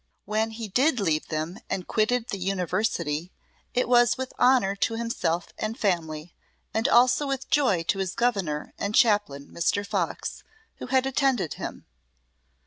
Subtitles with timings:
[0.25, 3.31] When he did leave them and quitted the University,
[3.75, 6.33] it was with honour to himself and family,
[6.73, 9.85] and also with joy to his Governour and Chaplain Mr.
[9.85, 10.43] Fox,
[10.77, 11.85] who had attended him.